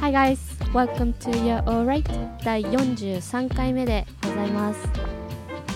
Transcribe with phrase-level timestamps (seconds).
[0.00, 0.38] Hi guys,
[0.72, 2.04] welcome to Your Alright
[2.44, 4.88] 第43回目でございます。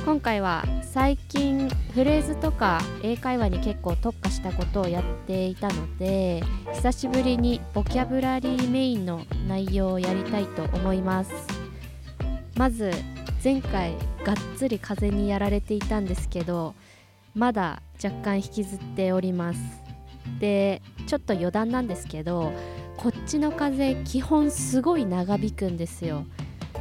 [0.05, 11.33] 今回は最近フレーズとか英会話に結構特化したことをやっていたので久しぶりにボキャブラリーメインの内容をやりたいと思います。
[12.57, 12.93] まず
[13.43, 13.93] 前回
[14.25, 16.77] がっつり風にやられていたんですけど
[17.35, 19.59] まだ若干引きずっております。
[20.39, 22.53] でちょっと余談なんですけど
[23.03, 26.25] こっちの風基本すごい長引くんですよ。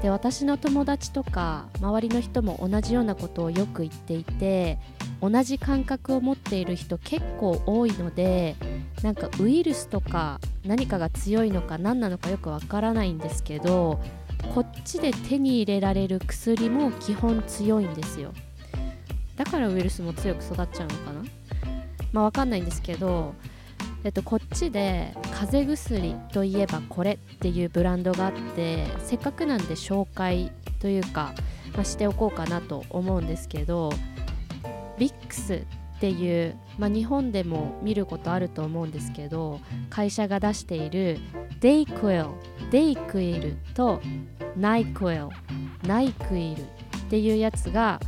[0.04, 4.78] で私の友達とか周りの人も同じようなことをよく言っていて
[5.20, 8.56] 同じ感覚を持っている人結構多いので
[9.02, 14.00] なんかウイルスとか何かが強いのか何なのかよくわからないんですけど
[14.54, 18.32] こっちで手に入れられる薬も基本強いんですよ。
[19.38, 21.24] だからウイルスも強く育っちゃうのかな？
[22.14, 23.34] まあわかんないんですけど
[24.10, 31.34] っと、こっちで風邪薬といえばこれっていうブランドがあってせっかくなんで紹介というか、
[31.74, 33.92] まあ、しておこうかなと思うんですけど
[34.98, 35.54] ビックス
[35.98, 39.60] っていう、まあ、日本でも見ることあると思うんですけど
[39.92, 41.20] 会社が出している
[41.60, 42.26] デイクイル
[42.72, 44.02] デイクイルと
[44.58, 45.30] ナイクイル
[45.84, 46.66] ナイクイルっ
[47.10, 48.00] ていうやつが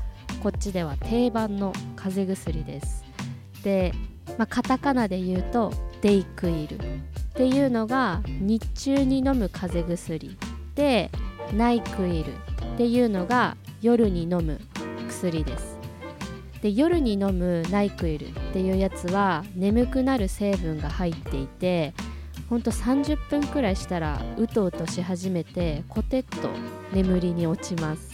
[0.41, 3.05] こっちでは定番の風邪薬です。
[3.63, 3.93] で
[4.37, 6.77] まあ、カタカナで言うとデイクイル。
[6.77, 6.79] っ
[7.35, 10.37] ていうのが日中に飲む風邪薬。
[10.75, 11.09] で
[11.55, 12.33] ナイクイル。
[12.33, 14.59] っていうのが夜に飲む
[15.07, 15.77] 薬です。
[16.61, 18.27] で夜に飲むナイクイル。
[18.27, 21.93] っていうやつは眠くなる成分が入っていて
[22.49, 26.49] ほんと30分くらいしたらうとうとし始めてコテッと
[26.93, 28.12] 眠りに落ちます。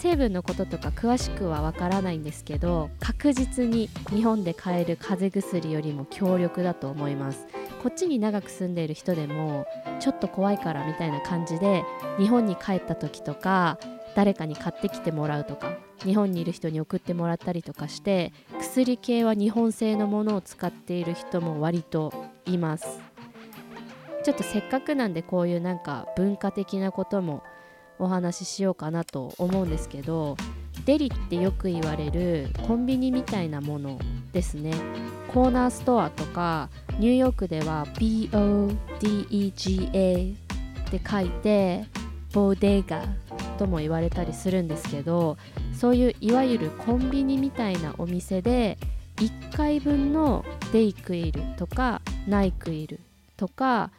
[0.00, 7.46] 成分のこととか詳しくはわからないんですけど確実に日本で買える風邪薬よりも強力だと思います。
[7.82, 9.66] こっちに長く住んでいる人でも
[10.00, 11.84] ちょっと怖いからみたいな感じで
[12.18, 13.78] 日本に帰った時とか
[14.14, 22.12] 誰かに買ってきてもらうとか日本にいる人に送ってもらったりとかして薬系は日本製のものを使っている人も割と
[22.46, 23.00] います。
[24.24, 27.42] ちょっとせっかくなんでこういうなんか文化的なことも
[28.00, 30.36] お話ししようかなと思うんですけど
[30.86, 34.00] デリってよく言われるコンビニみたいなもの
[34.32, 34.72] ですね。
[35.28, 36.68] コーナーストアとか
[36.98, 38.80] ニューヨークでは BODEGA
[40.34, 41.84] って書いて
[42.32, 43.04] ボーデガ
[43.58, 45.36] とも言われたりするんですけど
[45.72, 48.76] そういういわゆるコンビニみたいなお店で
[49.16, 52.98] 1回分のデイクイルとかナイクイル
[53.36, 53.90] とか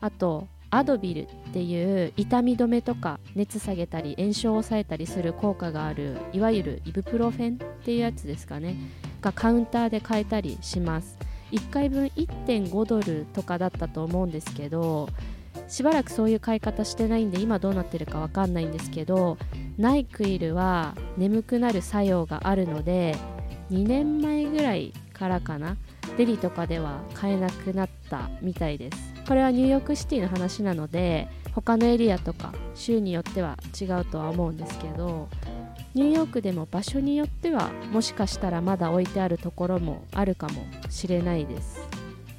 [0.00, 0.46] あと
[0.76, 8.76] アドビルっていう痛み止めとか熱下げたり炎症を抑えたりする効果があるいわゆるイブプロフェンっていうやつですかね。
[9.22, 11.18] がカウンターで買えたりします。
[11.52, 15.08] 1回分1.5ドルとかだったと思うんですけど
[15.68, 19.38] しばらくそういう買い方してないんで今どうなってるかわかんないんですけど
[19.78, 23.16] ナイクイルは眠くなる作用があるので
[23.70, 25.76] 2年前ぐらいからかな
[26.16, 29.15] デリとかでは買えなくなったみたいです。
[29.26, 35.28] これはニューヨークシティの話なので他のエリアとか州によっては違うとは思うんですけど
[35.94, 41.80] ニューヨークでも場所によってはもしかしたらまだ置いてあるところもあるかもしれないです。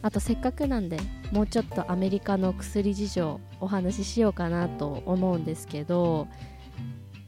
[0.04, 0.98] あとせっかくなんで
[1.32, 6.28] もうちょっとアメリカの薬事情お話ししようかなと思うんですけど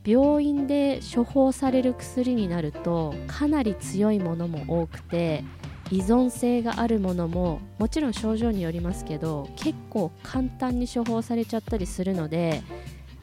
[0.05, 5.43] 病院で処方される薬になるとかなり強いものも多くて
[5.91, 12.61] 依存性があるものももちろん症状によりますけど結構簡単に処方されちゃったりするので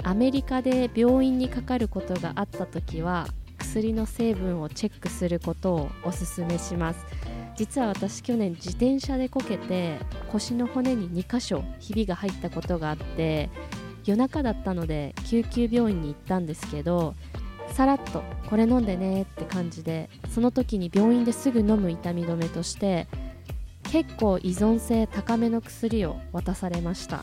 [0.03, 3.29] アメリカで病院にかかることがあった時は
[3.59, 7.01] 薬の成分をチェックすることをおすすめします。
[7.57, 9.99] 実は私去年自転車でこけて
[10.31, 13.49] 腰の骨に2箇所ひびが入ったことがあって
[14.05, 17.15] 夜中だったので救急病院に行ったんですけど
[17.77, 23.07] さらっとこれ飲んでねって感じでその時に病院ですぐ飲む痛み止めとして
[23.83, 27.23] 結構依存性高めの薬を渡されました。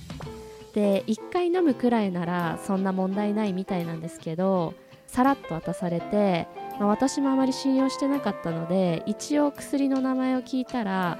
[0.76, 4.76] で1回飲むくらいならそんな問題ないみたいなんですけど
[5.08, 6.48] さらっと渡されて、
[6.80, 11.18] まあ、私もあまり信用してなかったので一応薬の名前を聞いたら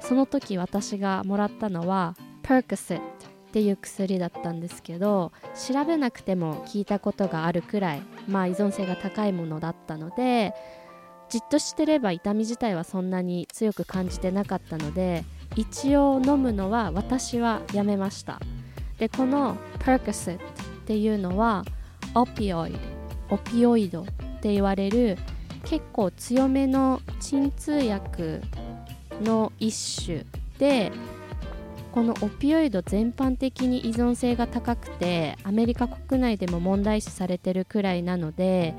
[0.00, 3.00] その時私がもらったのは Percocet
[3.50, 5.32] っていう薬だったんですけど
[5.68, 10.54] 調べなくても聞いたことがあるくらい、まあ、依存性が高いものだったので
[11.28, 15.24] じっとしてれば痛み自体はそんなに強く感じてなかったので
[15.56, 18.40] 一応飲むのは私はやめました。
[18.98, 20.40] でこの Percocet っ
[20.86, 21.64] ていうのは
[22.14, 22.78] オピオイド
[23.30, 24.04] オピオイドっ
[24.40, 25.16] て言われる
[25.64, 28.42] 結構強めの鎮痛薬
[29.22, 30.24] の一種
[30.58, 30.92] で
[31.92, 38.74] このオピオイド全般的に依存性が高くてアメリカ国内でも問題視されてるくらいなので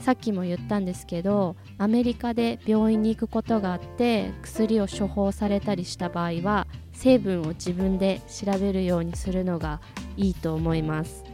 [0.00, 9.80] さっきも言ったんですけどアメリカで病院に行くことがあって薬を処方されたりした場合は成分を自分で調べるようにするのが
[10.16, 11.24] いいと思います。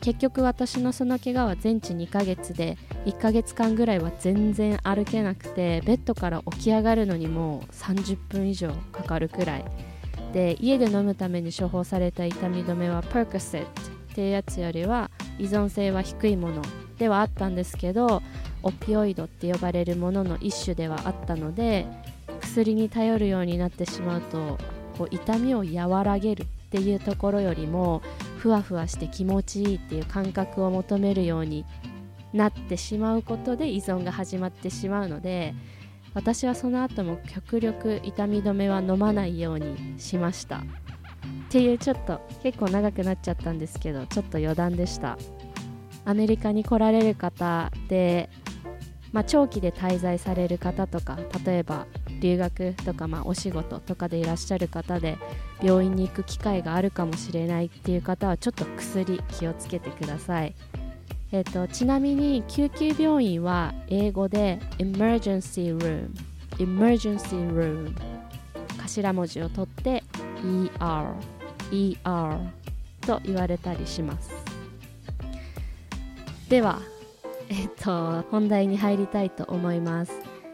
[0.00, 2.76] 結局私のその怪我は全治2ヶ月で
[3.06, 9.91] 1ヶ月間ぐらいは全然歩けなくてベッドから起き上がるのにもう30分以上かかるくらい。
[10.32, 13.68] で家で飲むために処方された痛み止めはパークセット
[14.12, 16.62] っていうやつよりは依存性は低いもの
[16.98, 18.22] ではあったんですけど
[18.62, 21.86] オピオイドって呼ばれるものの一種ではあったので
[22.40, 24.58] 薬に頼るようになってしまうと
[24.98, 28.02] こう痛みを和らげるっていうところよりも
[28.38, 31.64] ふわふわして気持ちいいっていう感覚を求めるように
[32.32, 35.54] なってしまうことで依存が始まってしまうので
[36.14, 40.62] 私はその後も極力痛み止めは飲まないようにしましたっ
[41.50, 45.18] ていうちょっと結構長くなっちゃったんですけどちょっと余談でした
[46.04, 48.28] アメリカに来られる方で、
[49.12, 51.86] まあ、長期で滞在される方とか例えば
[52.20, 55.18] 留学とか、まあ、お仕事とかでいらっしゃる方で
[55.62, 60.54] 病院に行く機会があるかもしれないっていう方はちょっと薬気をつけてください。
[61.34, 66.10] えーと、ちなみに救急病院は英語で emergency room
[66.58, 67.94] emergency room
[68.76, 70.04] 頭文字を取って
[70.42, 71.14] ER
[71.70, 72.38] ER
[73.00, 74.30] と言われたりします。
[76.50, 76.80] では
[77.48, 80.12] えっ、ー、と本題に入りたいと思います。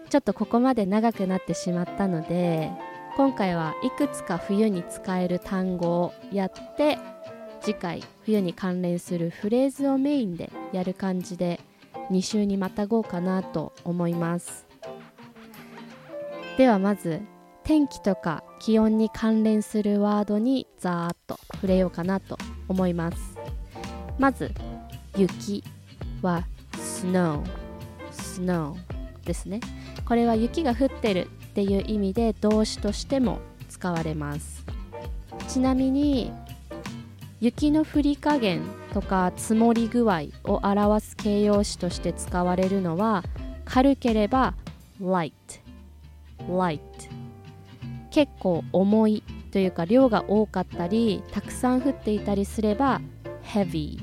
[0.09, 2.71] ちょっとここまで長くなってしまったので
[3.17, 6.99] 今回はいくつか冬に使える単語をやって
[7.69, 11.61] 次回冬に関連するフレーズをメインでやる感じで
[12.11, 14.67] 2週にまたごうかなと思います。
[16.57, 17.21] ではまず
[17.65, 22.39] 天気とか気温に関連するワードにざーっと触れようかなと
[22.69, 23.19] 思います。
[24.19, 24.51] まず
[25.15, 25.63] 雪
[26.23, 27.43] は snow
[28.11, 28.75] snow
[29.27, 29.61] ですね。
[30.07, 34.65] これは雪が降ってるっていう意味で動詞としても使われます。
[35.49, 36.33] ちなみに
[37.41, 38.63] 雪の降り加減
[38.93, 43.23] とか積もり具合を表す形容詞として使われるのは
[43.65, 44.55] 軽ければ
[45.01, 45.33] light
[46.49, 46.81] light
[48.11, 53.01] 結構重いというか量が多かったりたくさん降っていたりすれば
[53.45, 54.01] heavy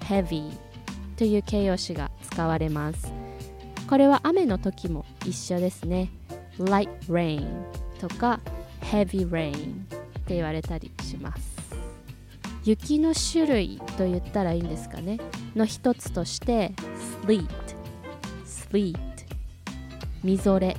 [0.00, 0.50] heavy
[1.16, 3.12] という形容詞が使われます。
[3.88, 6.10] これは雨の時も一緒ですね。
[6.58, 7.46] light rain
[7.98, 8.40] とか
[8.80, 9.54] heavy rain っ
[10.26, 11.57] て言われたりします。
[12.68, 15.18] 雪の種類と言ったらいいんですかね。
[15.56, 16.74] の一つとして
[17.24, 17.48] sleet
[18.44, 18.98] sleet
[20.22, 20.76] みぞれ。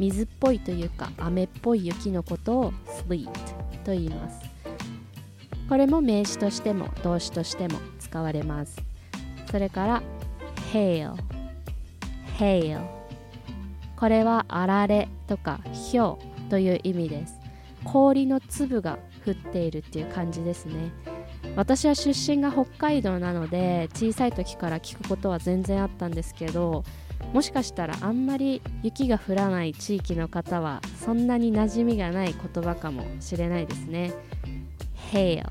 [0.00, 2.72] 水っぽいというか雨っぽい雪のことを
[3.06, 3.30] sleet
[3.84, 4.40] と言います。
[5.68, 8.82] これも名詞としても動詞としても使われます。
[9.52, 10.02] それから
[10.72, 11.14] hail
[12.36, 12.84] hail
[13.96, 15.60] これはあられとか
[15.92, 16.18] 氷
[16.50, 17.38] という意味です。
[17.84, 20.92] 氷の粒が降っているっていう感じですね。
[21.56, 26.84] 私は出身が北海道なので小さい時から聞くことは全然あったんですけど
[27.32, 34.12] もしかしたらあんまり雪が降らない地域の方はそんなに馴染みがない言葉かもしれないですね。
[35.12, 35.44] Hail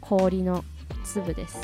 [0.00, 0.64] 氷の
[1.04, 1.60] 粒です。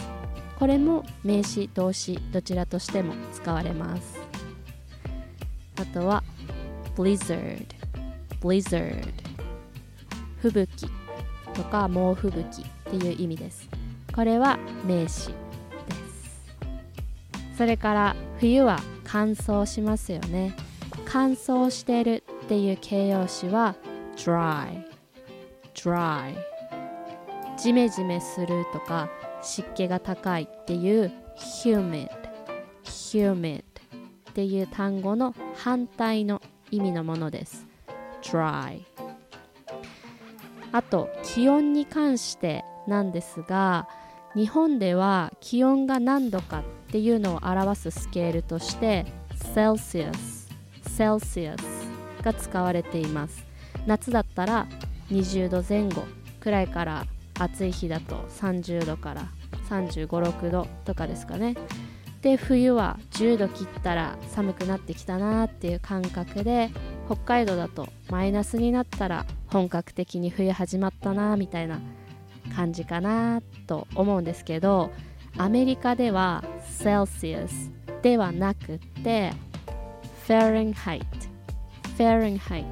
[0.58, 4.18] これも名詞動詞どちらとしても使われます。
[5.76, 6.22] あとは
[6.96, 7.66] blizzard
[8.40, 9.08] blizzard
[10.40, 11.01] 吹雪。
[11.54, 13.68] とか猛吹雪っていう意味です。
[14.14, 15.34] これは名詞で
[17.54, 17.56] す。
[17.56, 20.54] それから冬は乾燥しますよね。
[21.04, 23.76] 乾燥してるっていう形容詞は
[24.16, 24.82] dry
[25.74, 26.34] dry
[27.58, 29.10] ジメジメするとか
[29.42, 32.08] 湿気が高いっていう humid
[32.84, 33.62] humid
[34.30, 36.40] っていう単語の反対の
[36.70, 37.66] 意味のものです。
[38.22, 38.80] dry
[40.72, 43.88] あと気温に関してなんですが
[44.34, 49.06] 日本では気温が何度かっていうのを表すスケールとして
[49.54, 50.50] Celsius
[50.84, 51.56] Celsius
[52.22, 53.44] が使われています。
[53.86, 54.66] 夏だったら
[55.10, 56.04] 20度前後
[56.40, 57.06] くらいから
[57.38, 59.28] 暑い日だと30度から
[59.68, 61.56] 3 5 6度とかですかね。
[62.20, 66.70] で冬は10度切ったら寒くなってきたなっていう感覚で
[67.06, 71.80] 北海道だとマイナスになったら本格的に冬始まったなみたいな
[72.54, 74.90] 感じかなと思うんですけど
[75.38, 76.44] アメリカでは
[76.78, 77.70] Celsius
[78.02, 79.32] ではなくて
[80.26, 81.04] Fahrenheit
[81.96, 82.64] Fahrenheit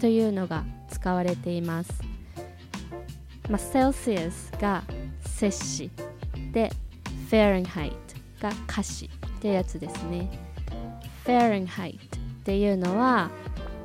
[0.00, 1.92] というのが使われています、
[3.48, 4.82] まあ、セルシウスが
[5.20, 5.90] 摂氏
[6.52, 6.70] で
[7.28, 7.96] フェーレンハイト
[8.40, 10.30] が華氏ってやつですね。
[11.24, 13.30] フェーレンハイトっていうのは、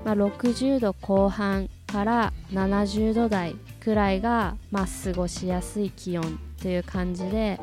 [0.03, 7.59] まあ、60度後半から70度台くらいが、まあ、過ごしやすい気温という感じで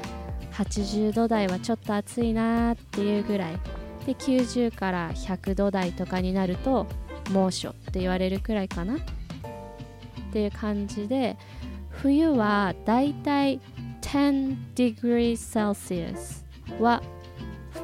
[0.52, 3.58] 80度台はちょっと暑いなっていうぐらい。
[4.06, 6.86] で90から100度台とかになると
[7.30, 8.96] 猛暑って言われるくらいかな。
[8.96, 8.98] っ
[10.32, 11.36] ていう感じで
[11.90, 13.60] 冬はだいたい
[14.02, 16.44] 10 degree Celsius
[16.80, 17.02] は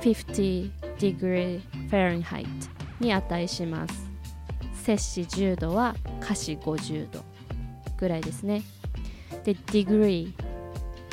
[0.01, 2.47] 50 degree Fahrenheit
[3.01, 4.14] に値します。
[4.85, 7.21] 摂氏10度は華氏50度
[7.97, 8.63] ぐらいですね。
[9.43, 10.35] で degree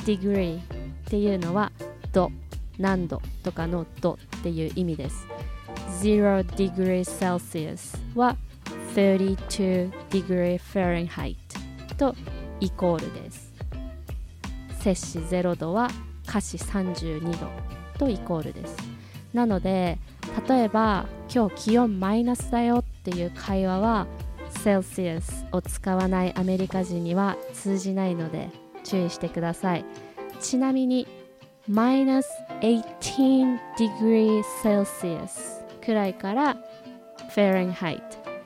[0.05, 0.61] degree っ
[1.05, 1.71] ていうのは
[2.11, 2.31] 度
[2.77, 5.25] 何度とかの度っていう意味です。
[6.01, 8.35] 0 degree Celsius は
[8.93, 11.37] 32 degree Fahrenheit
[11.97, 12.13] と
[12.59, 13.53] イコールです。
[14.81, 15.89] 摂氏0度は
[16.25, 17.47] 華氏32度
[17.97, 18.75] とイコールです。
[19.33, 19.97] なので
[20.47, 24.07] 例えば今日気温マイナスだよっっていう会話は
[24.59, 28.49] セルシウスを使わないアメリカ人には通じないので
[28.83, 29.85] 注意してください。
[30.39, 31.07] ちなみに
[31.67, 32.29] マイナス
[32.61, 38.03] 18 degree Celsius くらいからフェーレンハイト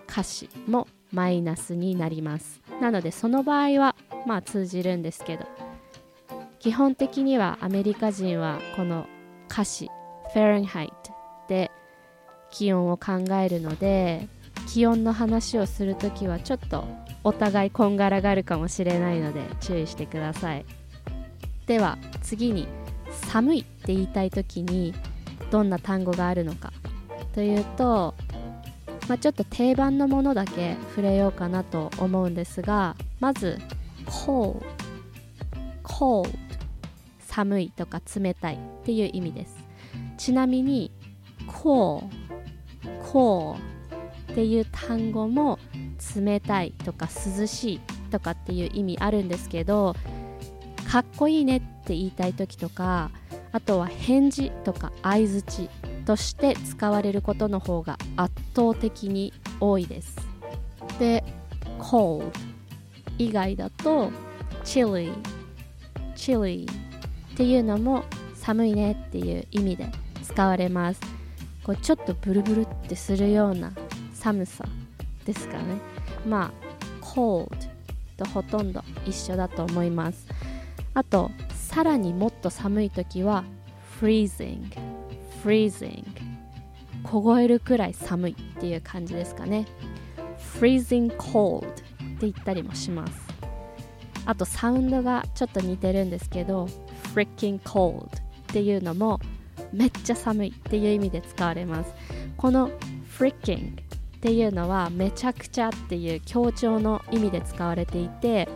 [0.08, 2.62] 歌詞もマイナスになります。
[2.80, 3.96] なのでその場合は
[4.26, 5.46] まあ通じるんですけど
[6.60, 9.06] 基本的にはアメリカ人はこの
[9.50, 9.90] 歌詞
[10.34, 11.14] フェーレンハイト
[11.48, 11.72] で
[12.52, 14.28] 気温を考えるので
[14.68, 16.86] 気温の話をするときはちょっと
[17.24, 20.66] お互いこんがらがるかもしれないので注意してください。
[21.66, 22.68] では次に
[23.32, 24.94] 寒いって言いたい時に
[25.52, 26.72] どんな単語があるのか
[27.34, 28.14] というと、
[29.08, 33.60] まあ、ちょっと定番のものだけ触れようかなと思うんですがまず
[34.06, 34.62] cold
[35.84, 36.30] cold
[37.20, 39.56] 寒いとか冷たいっていう意味です。
[40.18, 40.92] ちなみに
[41.48, 42.08] cold
[43.04, 43.58] cold
[44.36, 45.60] っていう単語も
[46.14, 47.80] 冷たいとか涼しい
[48.12, 49.96] とかっていう意味あるんですけど
[50.92, 53.12] かっこいいねって言いたい時とか
[53.54, 55.70] あとは返事とか相づち
[56.06, 60.18] として使われることの方が圧倒的に多いです。
[61.00, 61.24] で
[61.80, 62.30] cold
[63.18, 64.12] 以外だと
[64.66, 65.14] chilly
[66.18, 68.04] chilly っていうのも
[68.36, 69.88] 寒いねっていう意味で
[70.24, 71.00] 使われます。
[71.64, 73.72] こうちょっとブルブルってするような
[74.26, 74.66] 寒さ
[75.24, 75.80] ですかね。
[76.28, 77.48] まあ cold
[78.18, 80.26] とほとんど一緒だと思います。
[80.96, 83.44] あとさらにもっと寒い時は
[84.02, 84.76] freezing
[85.44, 86.04] freezing
[87.04, 89.68] 凍えるくらい寒いっていう感じですかね。
[90.60, 91.86] freezing cold って
[92.22, 93.14] 言ったりもします。
[94.26, 96.68] あとサウンドがちょっと似てるんですけど
[97.14, 98.10] freaking cold っ
[98.48, 99.20] ていうのも
[99.72, 101.94] めっちゃ寒いっていう意味で使われます。
[102.38, 102.72] この
[103.20, 103.85] freaking
[104.26, 108.50] っていうのはめちゃくちゃっていう強調の意味で使われていて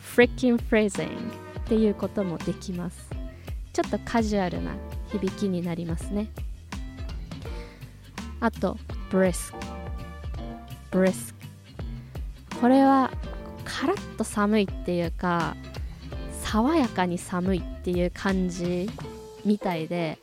[0.00, 1.30] freaking freezing
[1.60, 3.10] っていうこともできます。
[3.72, 4.72] ちょっとカジュアルな
[5.12, 6.32] 響きになりますね。
[8.40, 8.76] あと
[9.08, 9.54] brisk
[10.90, 11.32] brisk
[12.60, 13.12] これは
[13.64, 15.54] カラッと寒いっていうか
[16.42, 18.90] 爽やかに寒いっていう感じ
[19.44, 20.18] みたいで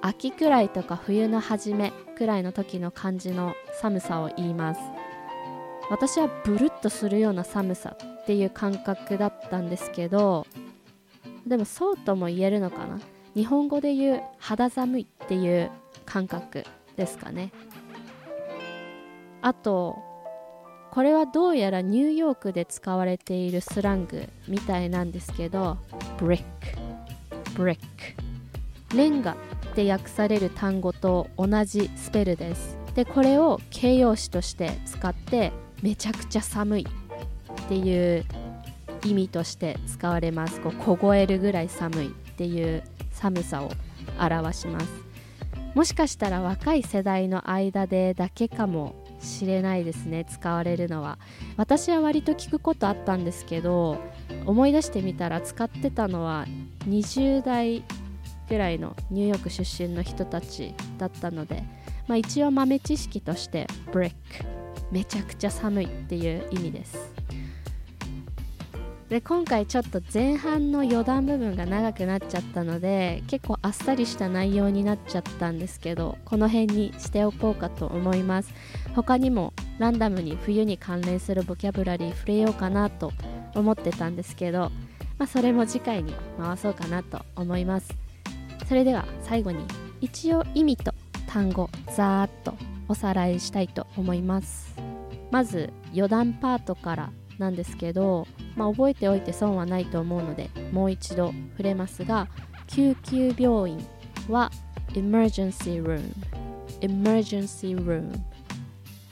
[0.00, 4.80] 秋くらいとか冬の初めくらいの時の感じの寒さを言います。
[5.88, 10.46] 私はブルッとするような寒さっていう感覚だったんですけど
[11.46, 13.00] でもそうとも言えるのかな？
[13.34, 15.70] 日本語で言う肌寒いっていう
[16.04, 17.52] 感覚ですかね。
[19.40, 19.96] あと
[20.90, 25.78] これはどうやらニューヨークで使われているスラングみたいなんですけど
[26.18, 26.44] brick
[27.56, 29.34] brick レンガ
[29.70, 32.76] って訳される単語と同じスペルです。
[32.94, 36.86] でこれを形容詞として使ってめちゃくちゃ寒い
[37.62, 38.24] っていう
[39.04, 40.60] 意味として使われます。
[40.60, 43.70] こう凍えるぐらい寒いっていう寒さを
[44.18, 44.86] 表します。
[45.74, 50.24] もしかしたら若い世代の間でだけかもしれないですね。
[50.24, 51.18] 使われるのは。
[51.56, 53.98] 私は割と聞くことあったんですけど
[54.46, 56.46] 思い出してみたら使ってたのは
[56.88, 57.84] 20代
[58.50, 61.62] ぐらいのニューヨーク出身の人たちだったので、
[62.08, 64.14] まあ、一応豆知識としてブレック
[64.90, 67.14] めちゃくちゃ寒いっていう意味です。
[69.08, 78.54] で今回ちょっと前半の余談部分が長くなっちゃったので結構あっさりした内容になっちゃったんですけどこの辺にしておこうかと思います。
[78.94, 83.12] 他にもランダムに冬に関連するボキャブラリー触れようかなと
[83.54, 84.70] 思ってたんですけど、
[85.18, 87.99] まあ、それも次回に回そうかなと思います。
[88.70, 89.66] それでは最後に
[90.00, 90.94] 一応意味と
[91.26, 92.54] 単語ざーっと
[92.86, 94.76] おさらいしたいと思います。
[95.32, 102.28] まず余談パートからなんですけど、まあ、覚えておいて損はないと思うのでもう一度触れますが
[102.68, 103.84] 救急病院
[104.28, 104.52] は
[104.92, 106.14] emergency room
[106.80, 108.12] emergency room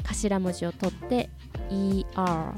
[0.05, 1.31] 頭文字を取って
[1.69, 2.53] ER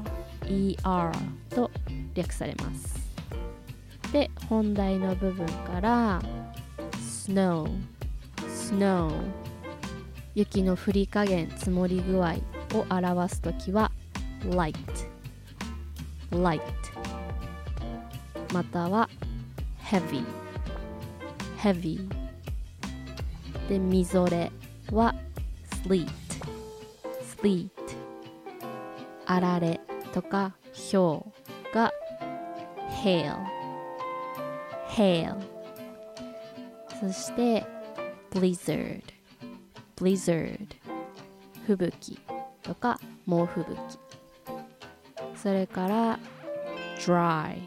[0.45, 1.11] ER
[1.49, 1.71] と
[2.13, 3.01] 略されます。
[4.13, 6.21] で本題の部分から
[7.23, 7.67] snow
[8.47, 9.11] snow
[10.33, 12.37] 雪の降り加減積もり具合
[12.73, 13.91] を表すときは
[14.49, 14.75] light
[16.31, 16.61] light
[18.51, 19.07] または
[19.83, 20.25] heavy
[21.59, 22.09] heavy
[23.69, 24.51] でみぞれ
[24.91, 25.13] は
[25.83, 26.09] sleet
[27.39, 27.69] sleet
[29.27, 29.79] あられ
[30.11, 30.55] とか
[30.91, 31.23] 氷
[31.71, 31.91] が
[33.03, 33.35] hail
[34.87, 35.50] hail
[37.01, 37.65] そして
[38.31, 39.01] blizzard
[39.95, 40.67] blizzard
[41.65, 42.19] 吹雪
[42.61, 43.99] とか猛吹雪
[45.35, 46.19] それから
[46.99, 47.57] dry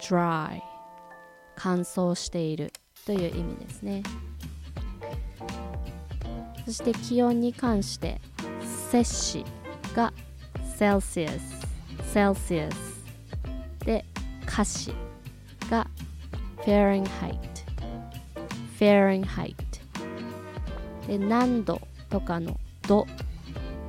[0.00, 0.62] dry
[1.56, 2.72] 乾燥している
[3.04, 4.02] という意味ですね
[6.64, 8.18] そして気温に関して
[8.90, 9.44] 摂氏
[9.94, 10.10] が
[10.78, 11.38] Celsius
[12.14, 12.72] Celsius
[13.84, 14.06] で
[14.46, 14.94] 華氏
[15.70, 15.86] が
[16.64, 17.51] Fahrenheit
[18.82, 19.54] Fahrenheit
[21.06, 22.58] で何度とかの
[22.88, 23.06] 度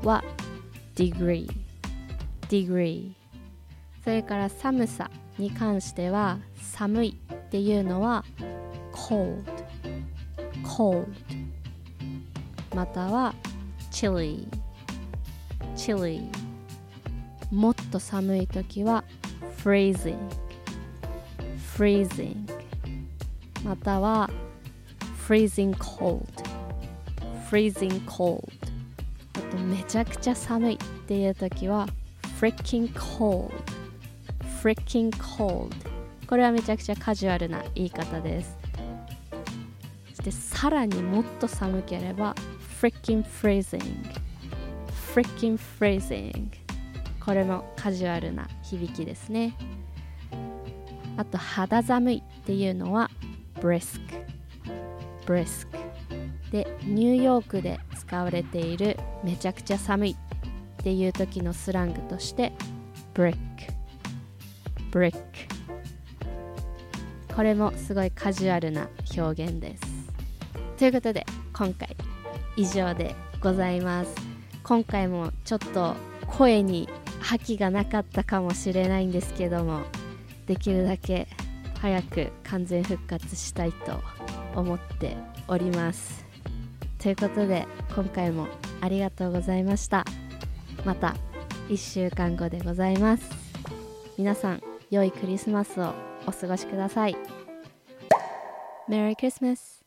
[0.04, 0.24] は
[0.96, 1.50] degree
[2.48, 3.14] degree
[4.04, 5.10] それから寒さ
[5.40, 8.24] に関しては寒いっていうのは
[8.92, 9.44] cold
[10.64, 11.08] cold
[12.76, 13.34] または
[13.90, 14.48] chilly
[15.76, 16.22] chilly
[17.50, 19.04] もっと寒い時は
[19.58, 20.20] freezing
[21.76, 22.48] freezing
[23.64, 24.30] または
[25.28, 26.28] freezing cold
[27.50, 28.44] freezing cold
[29.36, 31.88] あとめちゃくちゃ寒いっていう時は
[32.40, 33.52] freaking cold
[34.62, 35.74] freaking cold
[36.28, 38.58] これはめちゃくちゃカジュアルな言い方です
[40.10, 42.36] そしてさらにもっと寒ければ
[42.82, 43.82] freaking freezing
[45.14, 46.50] freaking freezing
[47.24, 49.56] これもカジュアルな響きですね
[51.16, 53.10] あと肌寒いっていうのは
[53.62, 54.23] brisk
[55.26, 55.68] brisk
[56.52, 62.52] でニューヨークで使われているめちゃくちゃ寒いっていう時のスラングとして
[63.14, 63.38] brick
[64.92, 65.16] brick
[67.36, 69.84] これもすごいカジュアルな表現です。
[70.78, 71.96] ということで今回
[72.56, 74.14] 以上でございます。
[74.64, 75.96] 今回もちょっと
[76.28, 76.88] 声に
[77.20, 79.82] 覇気がなかったかもしれないんですけども
[80.46, 81.28] できるだけ
[81.80, 84.00] 早く完全復活したいと
[84.56, 85.16] 思って
[85.48, 86.26] おります。
[87.00, 88.48] ということで今回も
[88.82, 90.06] ありがとうございました。
[90.86, 91.16] また
[91.70, 93.30] 1週間後でございます。
[94.18, 95.94] 皆さん良いクリスマスを
[96.28, 97.16] お過ごしください。
[98.90, 99.83] Merry Christmas!